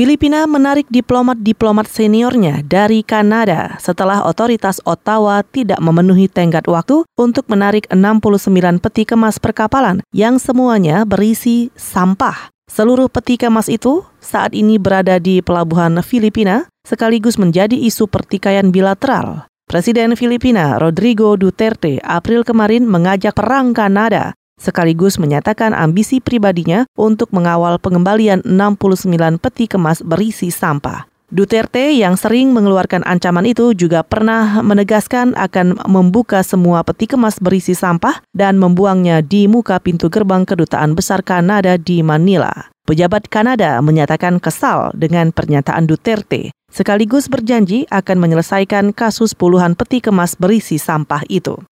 Filipina 0.00 0.48
menarik 0.48 0.88
diplomat-diplomat 0.88 1.84
seniornya 1.84 2.64
dari 2.64 3.04
Kanada 3.04 3.76
setelah 3.76 4.24
otoritas 4.24 4.80
Ottawa 4.88 5.44
tidak 5.44 5.76
memenuhi 5.76 6.24
tenggat 6.24 6.64
waktu 6.64 7.04
untuk 7.20 7.44
menarik 7.52 7.84
69 7.92 8.80
peti 8.80 9.04
kemas 9.04 9.36
perkapalan 9.36 10.00
yang 10.16 10.40
semuanya 10.40 11.04
berisi 11.04 11.68
sampah. 11.76 12.48
Seluruh 12.64 13.12
peti 13.12 13.36
kemas 13.36 13.68
itu 13.68 14.00
saat 14.24 14.56
ini 14.56 14.80
berada 14.80 15.20
di 15.20 15.44
pelabuhan 15.44 16.00
Filipina 16.00 16.64
sekaligus 16.80 17.36
menjadi 17.36 17.76
isu 17.76 18.08
pertikaian 18.08 18.72
bilateral. 18.72 19.52
Presiden 19.68 20.16
Filipina 20.16 20.80
Rodrigo 20.80 21.36
Duterte 21.36 22.00
April 22.00 22.40
kemarin 22.48 22.88
mengajak 22.88 23.36
perang 23.36 23.76
Kanada 23.76 24.32
sekaligus 24.60 25.16
menyatakan 25.16 25.72
ambisi 25.72 26.20
pribadinya 26.20 26.84
untuk 26.94 27.32
mengawal 27.32 27.80
pengembalian 27.80 28.44
69 28.44 29.40
peti 29.40 29.64
kemas 29.64 30.04
berisi 30.04 30.52
sampah. 30.52 31.08
Duterte 31.30 31.94
yang 31.94 32.18
sering 32.18 32.50
mengeluarkan 32.50 33.06
ancaman 33.06 33.46
itu 33.46 33.70
juga 33.70 34.02
pernah 34.02 34.58
menegaskan 34.66 35.38
akan 35.38 35.78
membuka 35.86 36.42
semua 36.42 36.82
peti 36.82 37.06
kemas 37.06 37.38
berisi 37.38 37.70
sampah 37.70 38.18
dan 38.34 38.58
membuangnya 38.58 39.22
di 39.22 39.46
muka 39.46 39.78
pintu 39.78 40.10
gerbang 40.10 40.42
kedutaan 40.42 40.98
besar 40.98 41.22
Kanada 41.22 41.78
di 41.78 42.02
Manila. 42.02 42.50
Pejabat 42.82 43.30
Kanada 43.30 43.78
menyatakan 43.78 44.42
kesal 44.42 44.90
dengan 44.98 45.30
pernyataan 45.30 45.86
Duterte, 45.86 46.50
sekaligus 46.74 47.30
berjanji 47.30 47.86
akan 47.94 48.18
menyelesaikan 48.18 48.90
kasus 48.90 49.30
puluhan 49.30 49.78
peti 49.78 50.02
kemas 50.02 50.34
berisi 50.34 50.82
sampah 50.82 51.22
itu. 51.30 51.62